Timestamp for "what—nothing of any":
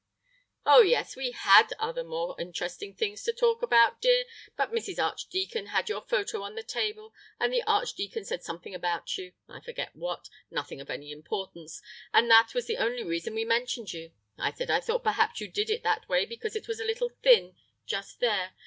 9.95-11.11